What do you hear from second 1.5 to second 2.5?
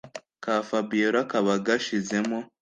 gashizemo